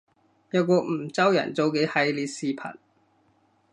[0.49, 2.73] 有個梧州人做嘅系列視頻